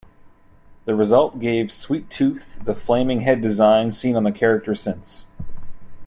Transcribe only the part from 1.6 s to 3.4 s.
Sweet Tooth the flaming head